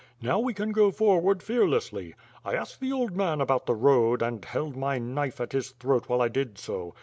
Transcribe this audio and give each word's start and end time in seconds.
Now 0.19 0.39
we 0.39 0.55
can 0.55 0.71
go 0.71 0.89
forward 0.89 1.43
fearlessly. 1.43 2.15
I 2.43 2.55
asked 2.55 2.79
the 2.79 2.91
old 2.91 3.15
man 3.15 3.39
about 3.39 3.67
the 3.67 3.75
road 3.75 4.23
and 4.23 4.43
held 4.43 4.75
my 4.75 4.97
knife 4.97 5.39
at 5.39 5.51
his 5.51 5.69
throat 5.73 6.09
while 6.09 6.23
I 6.23 6.27
did 6.27 6.57
so. 6.57 6.95